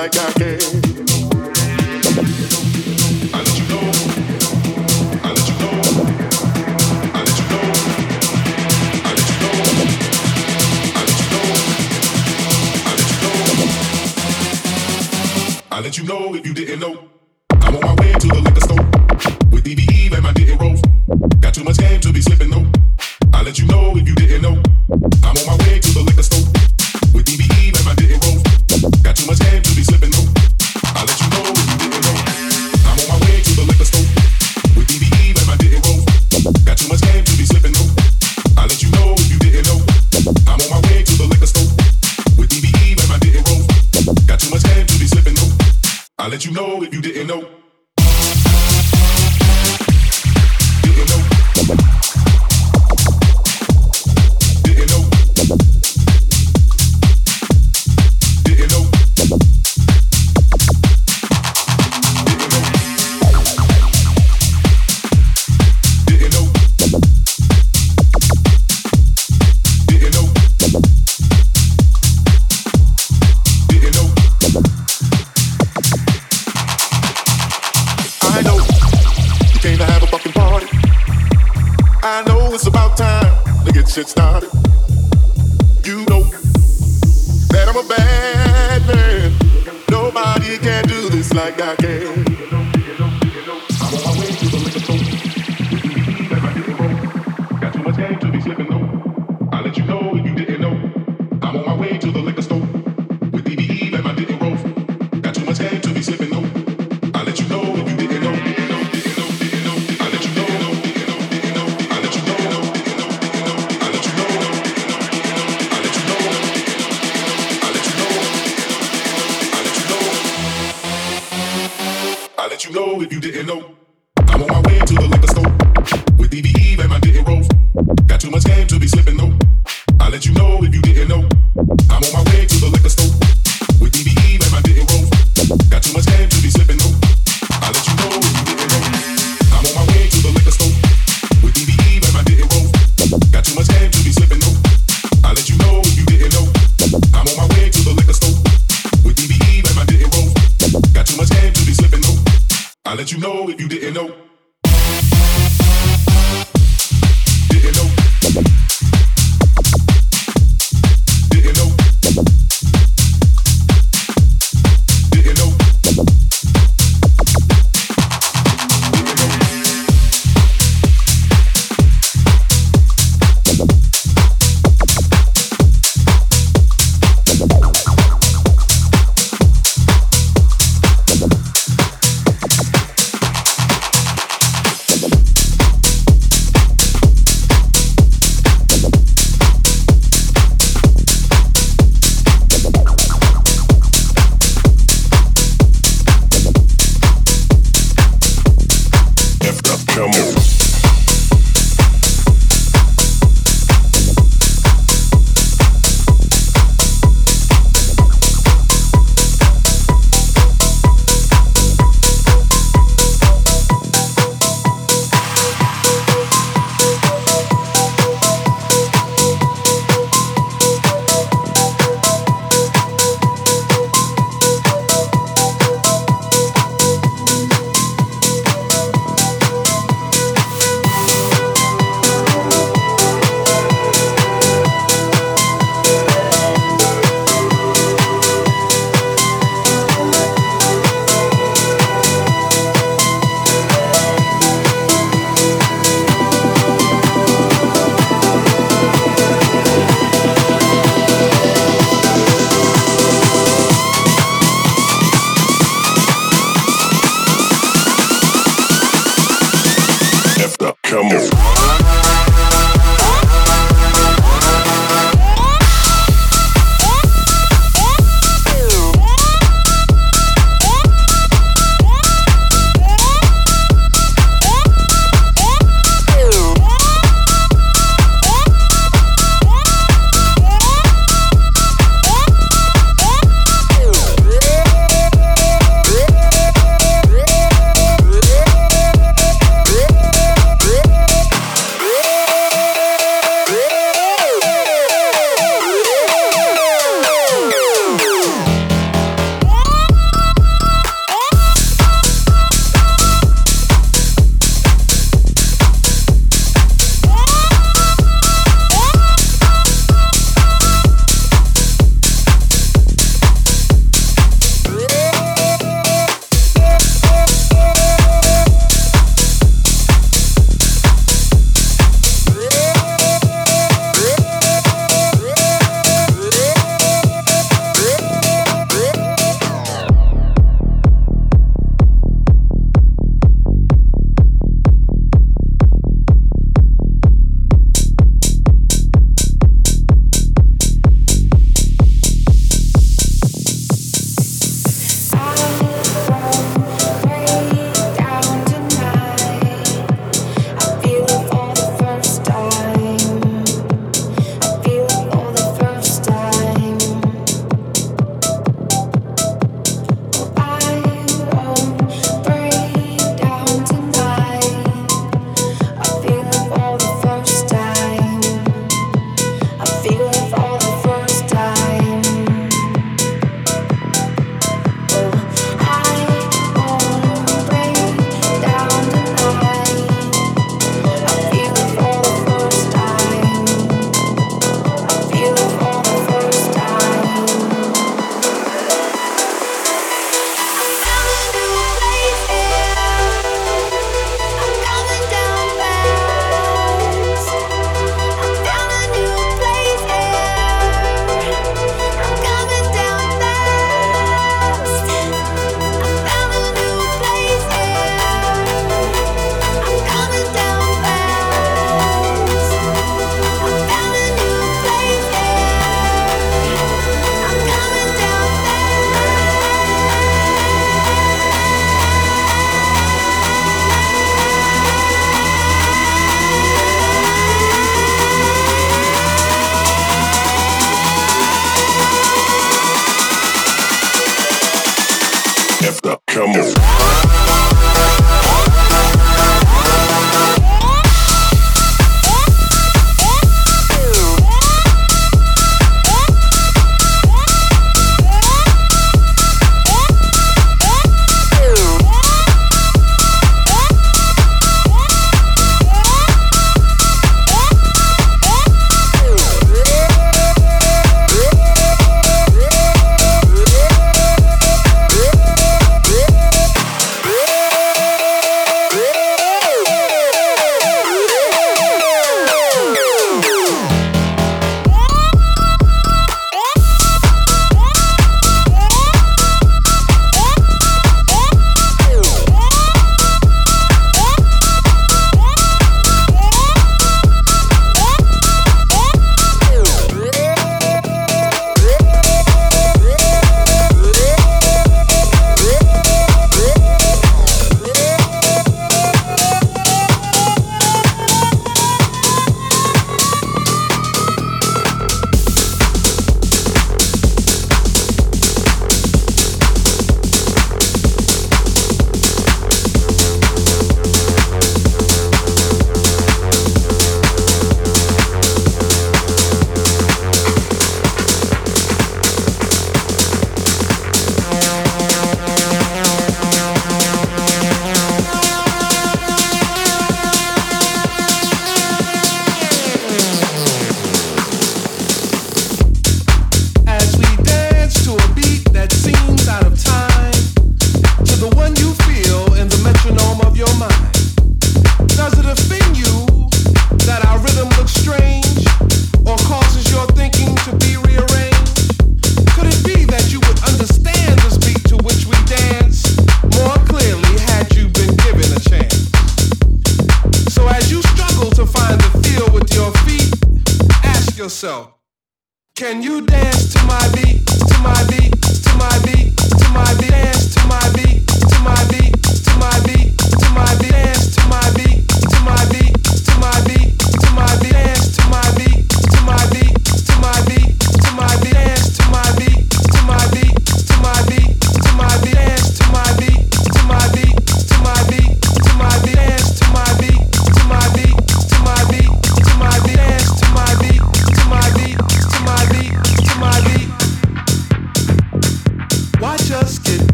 like 0.00 0.16
I 0.16 0.32
can. 0.32 0.49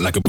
Like 0.00 0.16
a 0.16 0.20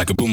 like 0.00 0.08
a 0.08 0.14
boom 0.14 0.29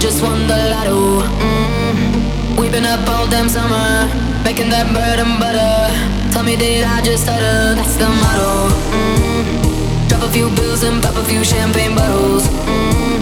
just 0.00 0.22
won 0.22 0.46
the 0.48 0.56
lotto. 0.72 1.20
Mm. 1.20 1.92
Mm-hmm. 1.92 2.56
We've 2.56 2.72
been 2.72 2.86
up 2.86 3.06
all 3.06 3.28
damn 3.28 3.48
summer, 3.48 4.08
making 4.42 4.70
that 4.70 4.88
bread 4.96 5.20
and 5.20 5.36
butter. 5.38 5.92
Tell 6.32 6.42
me, 6.42 6.56
did 6.56 6.84
I 6.84 7.02
just 7.02 7.24
stutter? 7.24 7.76
That's 7.76 7.96
the 8.00 8.08
motto. 8.08 8.72
Mm. 8.96 10.08
Drop 10.08 10.22
a 10.24 10.30
few 10.32 10.48
bills 10.56 10.82
and 10.84 11.02
pop 11.02 11.16
a 11.16 11.24
few 11.24 11.44
champagne 11.44 11.94
bottles. 11.94 12.48
Mm. 12.64 13.20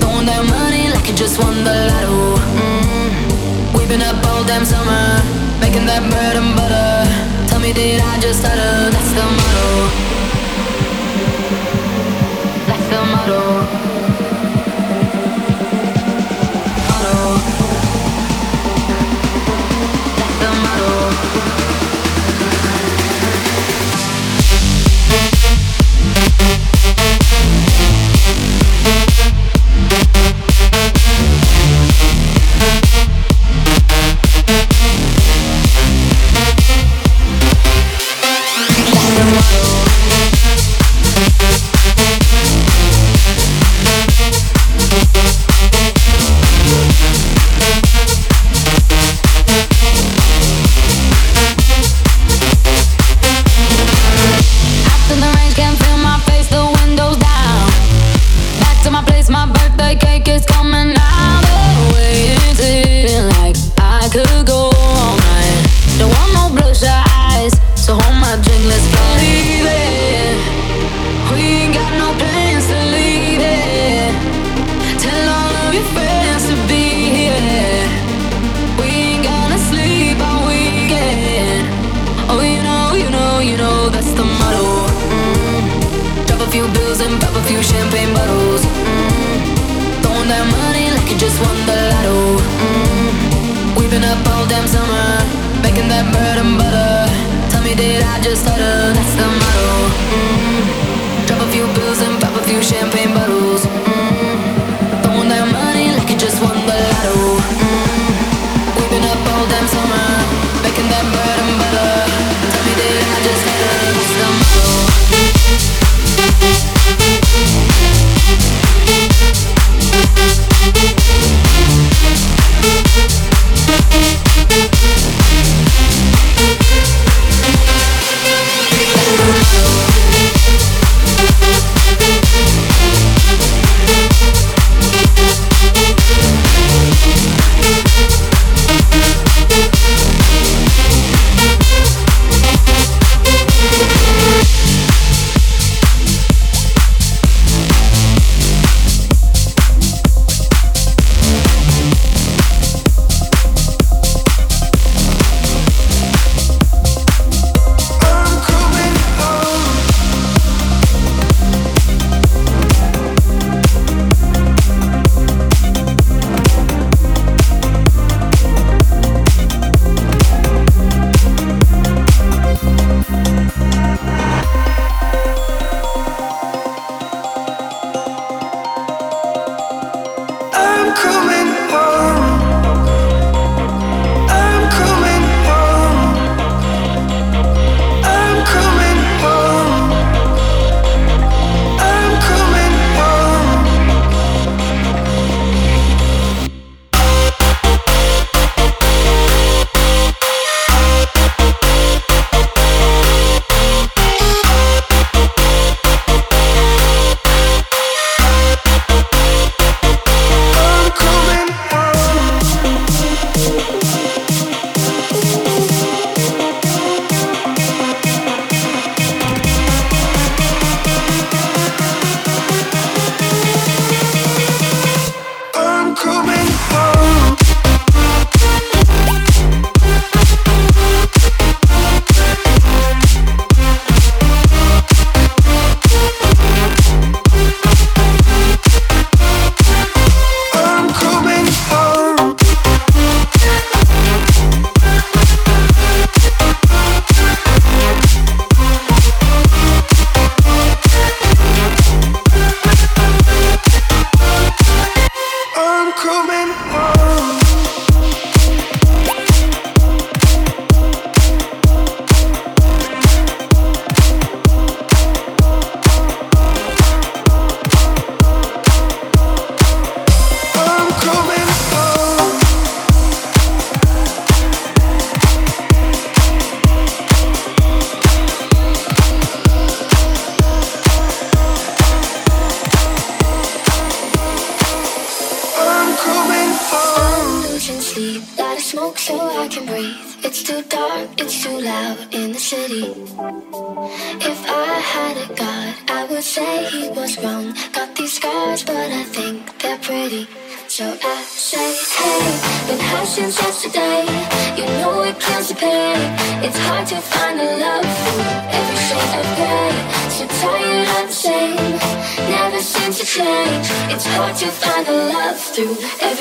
Throwing 0.00 0.24
that 0.24 0.40
money 0.48 0.88
like 0.88 1.06
you 1.06 1.14
just 1.14 1.36
won 1.38 1.52
the 1.68 1.76
lotto. 1.92 2.40
Mm. 2.56 3.76
We've 3.76 3.88
been 3.88 4.00
up 4.00 4.16
all 4.24 4.42
damn 4.42 4.64
summer, 4.64 5.20
making 5.60 5.84
that 5.84 6.00
bread 6.08 6.40
and 6.40 6.56
butter. 6.56 7.04
Tell 7.52 7.60
me, 7.60 7.74
did 7.76 8.00
I 8.00 8.16
just 8.24 8.40
stutter? 8.40 8.88
That's 8.88 9.12
the 9.12 9.26
motto. 9.36 9.68
That's 12.72 12.86
the 12.88 13.00
motto. 13.04 13.95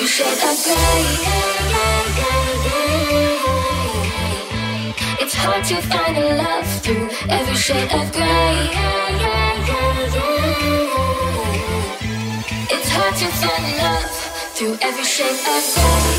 shape 0.08 0.28
I 0.28 0.56
play. 0.64 1.02
It's 5.20 5.34
hard 5.34 5.64
to 5.66 5.82
find 5.82 6.18
a 6.18 6.36
love 6.36 6.68
through 6.84 7.10
every 7.28 7.56
shade 7.56 7.92
of 7.92 8.12
gray. 8.12 8.70
It's 12.70 12.90
hard 12.90 13.16
to 13.16 13.28
find 13.42 13.78
love 13.82 14.12
through 14.56 14.78
every 14.82 15.04
shade 15.04 15.42
of 15.54 15.64
gray. 15.74 16.16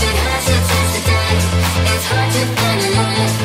Been 0.00 0.16
hard 0.24 0.42
since 0.48 0.68
yesterday. 0.74 1.36
It's 1.92 2.06
hard 2.06 2.30
to 2.32 2.42
find 2.56 2.80
a 2.80 2.90
love. 2.96 3.43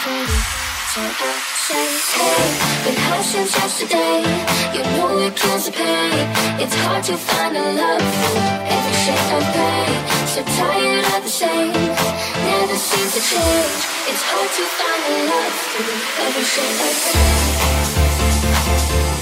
Pretty. 0.00 0.40
So 0.90 1.00
I 1.00 1.12
say, 1.68 1.86
hey, 2.16 2.42
been 2.84 2.98
high 3.06 3.22
since 3.22 3.52
yesterday. 3.54 4.24
You 4.74 4.82
know 4.96 5.20
it 5.20 5.36
kills 5.36 5.64
the 5.66 5.72
pain. 5.72 6.26
It's 6.58 6.74
hard 6.82 7.04
to 7.04 7.16
find 7.16 7.56
a 7.56 7.66
love 7.80 8.02
for 8.20 8.36
every 8.76 8.96
shade 9.04 9.30
of 9.36 9.44
gray. 9.54 9.92
So 10.32 10.40
tired 10.56 11.06
of 11.14 11.22
the 11.22 11.32
same, 11.42 11.72
never 12.48 12.76
seems 12.88 13.12
to 13.14 13.22
change. 13.30 13.80
It's 14.10 14.24
hard 14.30 14.50
to 14.58 14.64
find 14.78 15.02
a 15.12 15.16
love 15.30 15.54
for 15.70 15.84
every 16.26 16.46
shade 16.52 16.80
of 16.88 16.94
gray. 19.14 19.19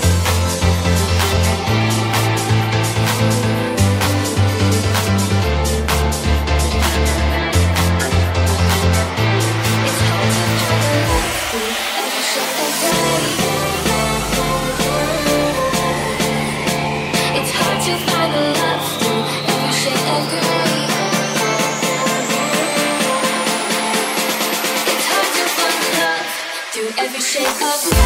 Every 27.40 27.70
shade 27.70 27.97